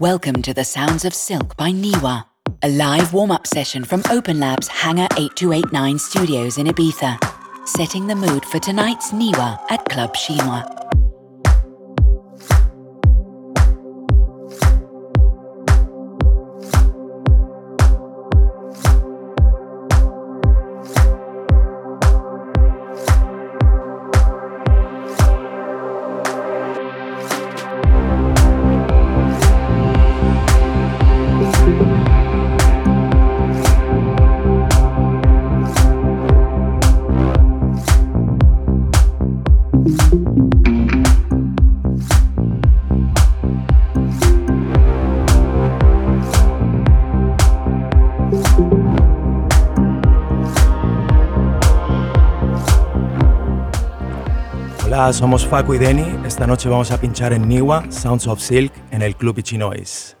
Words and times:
Welcome 0.00 0.42
to 0.42 0.54
the 0.54 0.62
Sounds 0.62 1.04
of 1.04 1.12
Silk 1.12 1.56
by 1.56 1.72
NiiWa, 1.72 2.24
a 2.62 2.68
live 2.68 3.12
warm 3.12 3.32
up 3.32 3.48
session 3.48 3.82
from 3.82 4.04
Open 4.08 4.38
Labs 4.38 4.68
Hangar 4.68 5.08
8289 5.16 5.98
studios 5.98 6.56
in 6.56 6.68
Ibiza, 6.68 7.18
setting 7.66 8.06
the 8.06 8.14
mood 8.14 8.44
for 8.44 8.60
tonight's 8.60 9.10
NiiWa 9.10 9.58
at 9.70 9.84
Club 9.86 10.14
Chinois. 10.14 10.77
Somos 55.12 55.46
Facu 55.46 55.74
y 55.74 55.78
Denny. 55.78 56.26
Esta 56.26 56.46
noche 56.46 56.68
vamos 56.68 56.90
a 56.90 57.00
pinchar 57.00 57.32
en 57.32 57.48
Niwa, 57.48 57.90
Sounds 57.90 58.26
of 58.26 58.40
Silk, 58.40 58.72
en 58.90 59.02
el 59.02 59.16
Club 59.16 59.38
Ichinois. 59.38 60.17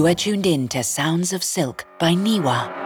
You 0.00 0.06
are 0.06 0.14
tuned 0.14 0.46
in 0.46 0.66
to 0.68 0.82
Sounds 0.82 1.34
of 1.34 1.44
Silk 1.44 1.84
by 1.98 2.14
NiiWa. 2.14 2.79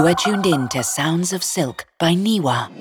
You 0.00 0.06
are 0.06 0.14
tuned 0.14 0.46
in 0.46 0.66
to 0.68 0.82
Sounds 0.82 1.34
of 1.34 1.44
Silk 1.44 1.84
by 1.98 2.14
NiiWa. 2.14 2.79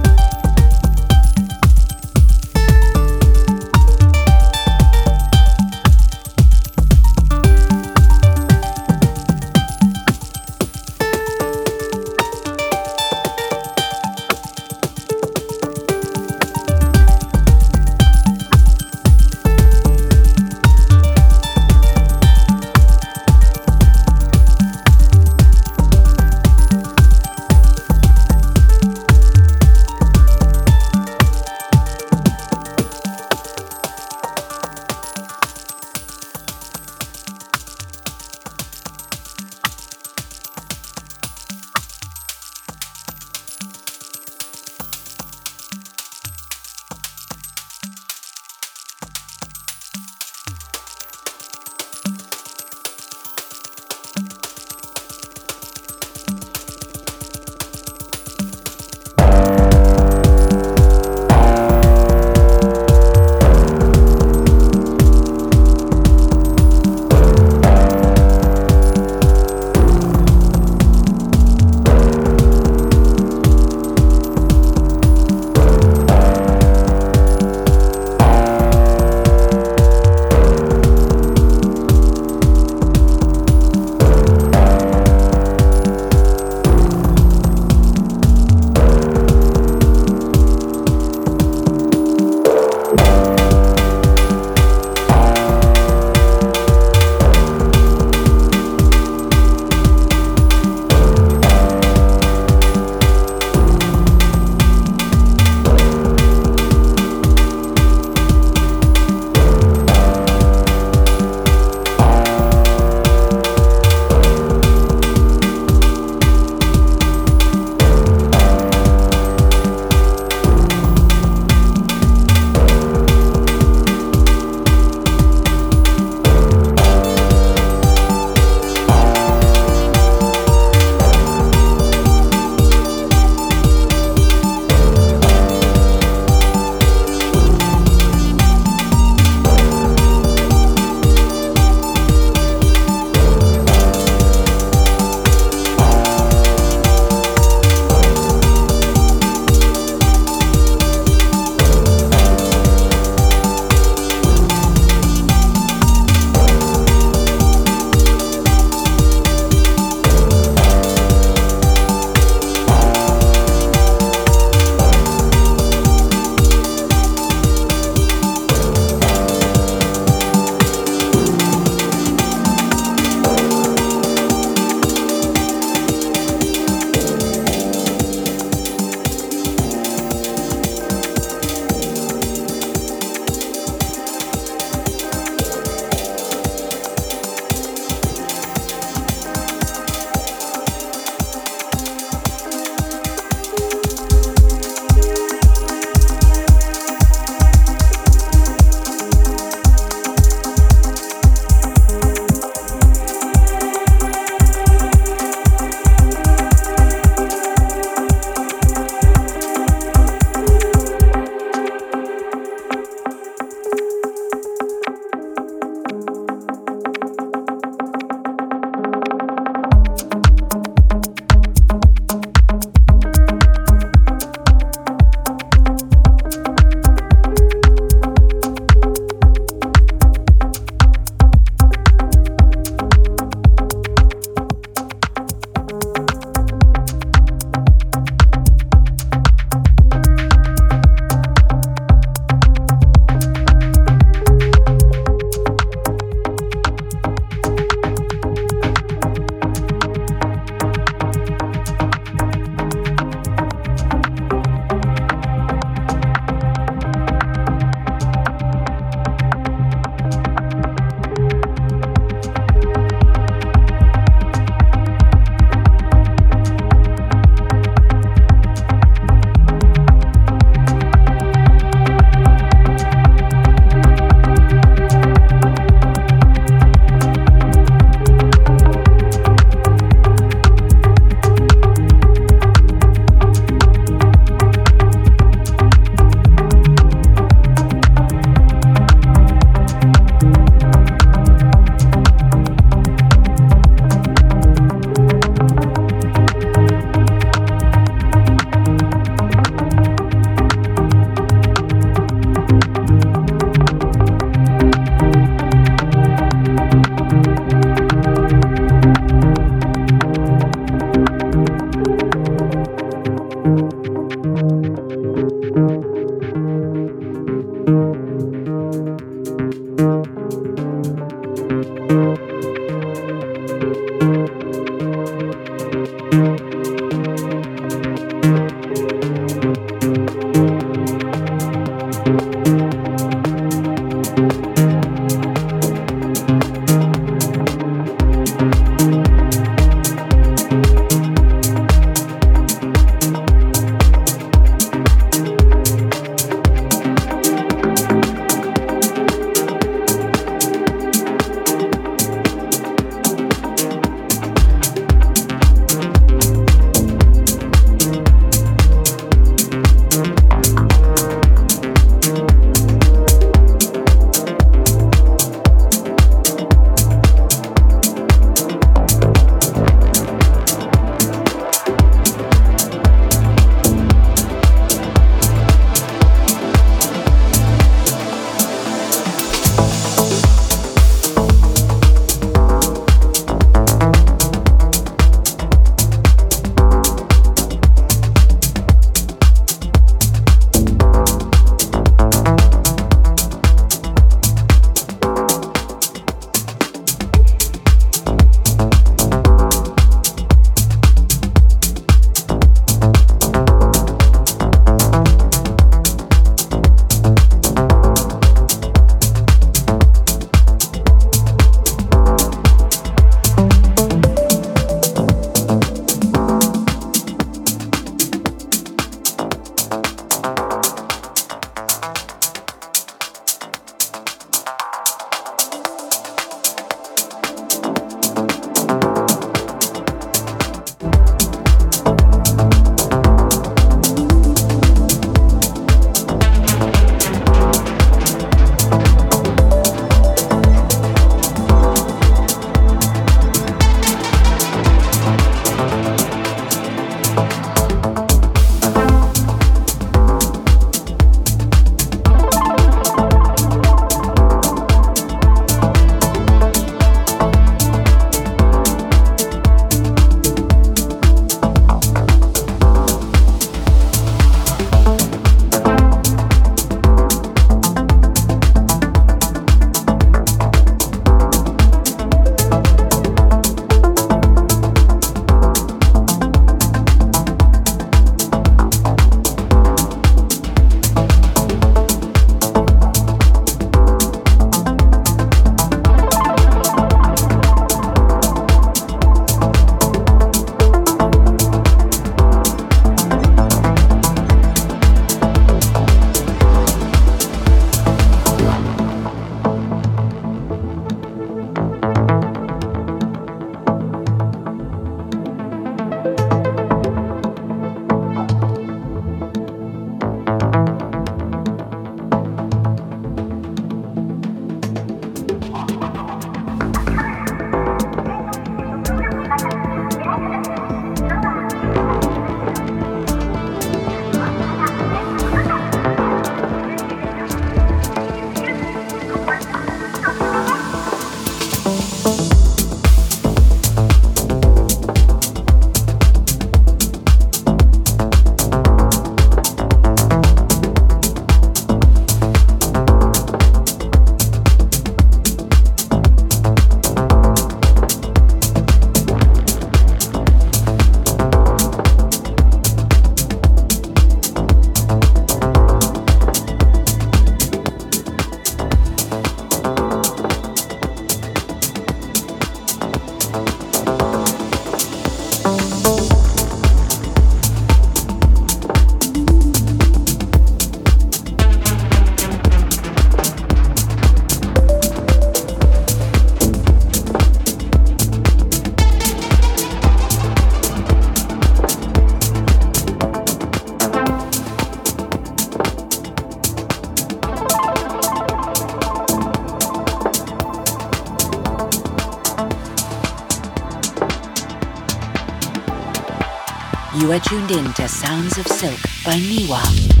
You 597.01 597.11
are 597.13 597.19
tuned 597.19 597.49
in 597.49 597.73
to 597.73 597.87
Sounds 597.87 598.37
of 598.37 598.45
Silk 598.45 598.79
by 599.03 599.13
NiiWa. 599.13 600.00